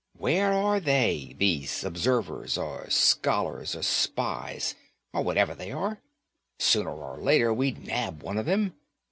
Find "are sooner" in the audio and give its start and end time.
5.71-6.89